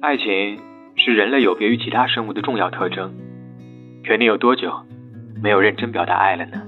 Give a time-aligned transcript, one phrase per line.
[0.00, 0.60] 爱情
[0.94, 3.12] 是人类有别于其他生物的重要特征。
[4.06, 4.72] 可你有多久
[5.42, 6.62] 没有认真表达爱了呢？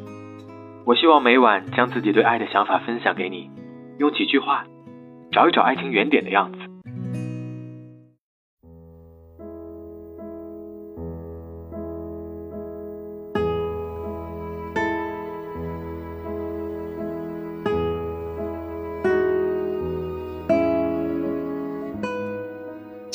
[0.85, 3.49] 我希望每晚将自己对爱的想法分享给你，
[3.99, 4.65] 用几句话
[5.31, 6.59] 找一找爱情原点的样子。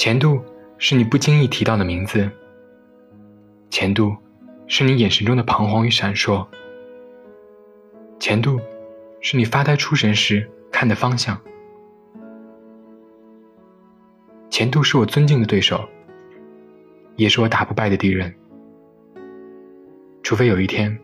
[0.06, 0.40] 前度
[0.78, 2.30] 是你不经意提到的名字，
[3.72, 4.16] 前度
[4.68, 6.46] 是你眼神中的彷徨与闪烁，
[8.20, 8.60] 前度
[9.20, 11.36] 是你发呆出神时看的方向，
[14.52, 15.84] 前度是我尊敬的对手，
[17.16, 18.32] 也是我打不败的敌人，
[20.22, 20.96] 除非有一天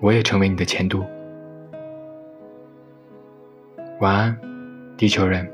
[0.00, 1.02] 我也成为你的前度。
[4.00, 4.38] 晚安，
[4.98, 5.50] 地球人。